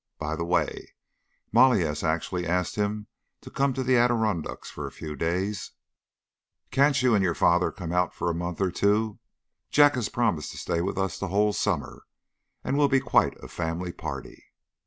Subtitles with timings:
[0.17, 0.95] By the way,
[1.51, 3.05] Molly has actually asked him
[3.41, 5.73] to come to the Adirondacks for a few days.
[6.71, 9.19] Can't you and your father come for a month or two?
[9.69, 12.07] Jack has promised to stay with us the whole summer,
[12.63, 14.45] and we'll be quite a family party."